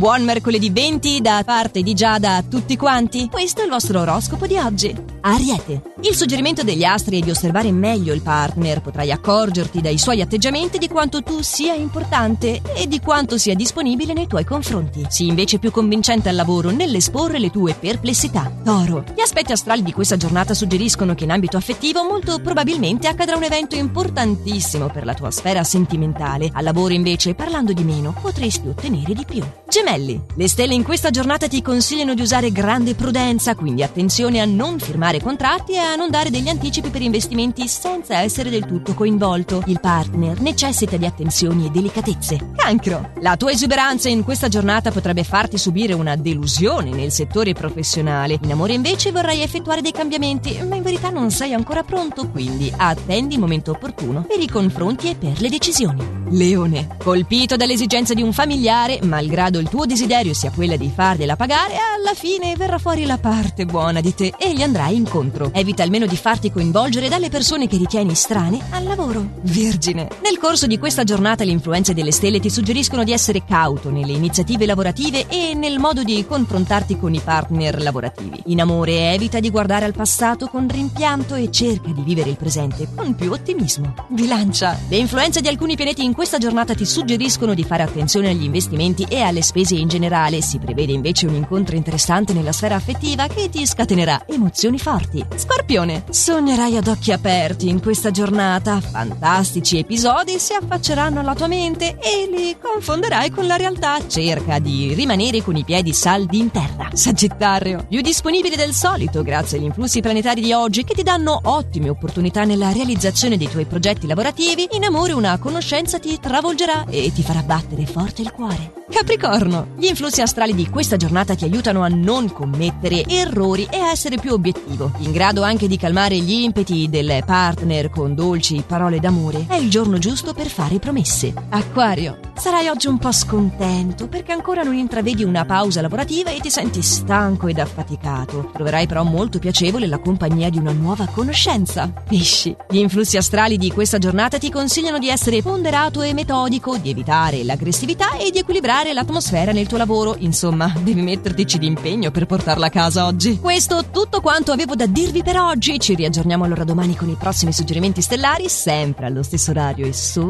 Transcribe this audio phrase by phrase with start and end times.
[0.00, 3.28] Buon mercoledì 20 da parte di Giada a tutti quanti.
[3.28, 4.96] Questo è il vostro oroscopo di oggi.
[5.20, 5.82] Ariete.
[6.00, 8.80] Il suggerimento degli astri è di osservare meglio il partner.
[8.80, 14.14] Potrai accorgerti dai suoi atteggiamenti di quanto tu sia importante e di quanto sia disponibile
[14.14, 15.04] nei tuoi confronti.
[15.06, 18.50] Sii invece più convincente al lavoro nell'esporre le tue perplessità.
[18.64, 19.04] Toro.
[19.14, 23.44] Gli aspetti astrali di questa giornata suggeriscono che in ambito affettivo molto probabilmente accadrà un
[23.44, 26.48] evento importantissimo per la tua sfera sentimentale.
[26.54, 29.44] Al lavoro invece, parlando di meno, potresti ottenere di più.
[29.70, 30.20] Gemelli.
[30.34, 34.80] Le stelle in questa giornata ti consigliano di usare grande prudenza, quindi attenzione a non
[34.80, 39.62] firmare contratti e a non dare degli anticipi per investimenti senza essere del tutto coinvolto.
[39.66, 42.50] Il partner necessita di attenzioni e delicatezze.
[42.56, 43.12] Cancro.
[43.20, 48.40] La tua esuberanza in questa giornata potrebbe farti subire una delusione nel settore professionale.
[48.42, 52.72] In amore invece vorrai effettuare dei cambiamenti, ma in verità non sei ancora pronto, quindi
[52.76, 56.18] attendi il momento opportuno per i confronti e per le decisioni.
[56.30, 56.96] Leone.
[56.98, 62.14] Colpito dall'esigenza di un familiare, malgrado il tuo desiderio sia quella di fargliela pagare, alla
[62.14, 65.50] fine verrà fuori la parte buona di te e gli andrai incontro.
[65.52, 69.24] Evita almeno di farti coinvolgere dalle persone che ritieni strane al lavoro.
[69.42, 70.08] Vergine.
[70.22, 74.12] Nel corso di questa giornata le influenze delle stelle ti suggeriscono di essere cauto nelle
[74.12, 78.42] iniziative lavorative e nel modo di confrontarti con i partner lavorativi.
[78.46, 82.88] In amore evita di guardare al passato con rimpianto e cerca di vivere il presente
[82.94, 83.94] con più ottimismo.
[84.08, 84.78] Bilancia.
[84.88, 89.06] Le influenze di alcuni pianeti in questa giornata ti suggeriscono di fare attenzione agli investimenti
[89.08, 90.40] e alle spese in generale.
[90.42, 95.24] Si prevede invece un incontro interessante nella sfera affettiva che ti scatenerà emozioni forti.
[95.34, 98.80] Scorpione, sognerai ad occhi aperti in questa giornata.
[98.80, 103.98] Fantastici episodi si affacceranno alla tua mente e li confonderai con la realtà.
[104.06, 106.90] Cerca di rimanere con i piedi saldi in terra.
[106.92, 111.88] Sagittario, più disponibile del solito grazie agli influssi planetari di oggi che ti danno ottime
[111.88, 114.68] opportunità nella realizzazione dei tuoi progetti lavorativi.
[114.72, 118.78] In amore una conoscenza ti travolgerà e ti farà battere forte il cuore.
[118.90, 119.39] Capricorno,
[119.76, 124.16] gli influssi astrali di questa giornata ti aiutano a non commettere errori e a essere
[124.16, 129.46] più obiettivo, in grado anche di calmare gli impeti del partner con dolci parole d'amore.
[129.48, 131.32] È il giorno giusto per fare promesse.
[131.48, 136.48] Acquario, sarai oggi un po' scontento perché ancora non intravedi una pausa lavorativa e ti
[136.48, 138.48] senti stanco ed affaticato.
[138.54, 141.92] Troverai però molto piacevole la compagnia di una nuova conoscenza.
[142.08, 146.88] Pesci, gli influssi astrali di questa giornata ti consigliano di essere ponderato e metodico, di
[146.88, 150.16] evitare l'aggressività e di equilibrare l'atmosfera nel tuo lavoro.
[150.20, 153.38] Insomma, devi mettertici d'impegno per portarla a casa oggi.
[153.38, 155.78] Questo tutto quanto avevo da dirvi per oggi.
[155.78, 160.28] Ci riaggiorniamo allora domani con i prossimi suggerimenti stellari, sempre allo stesso orario e solo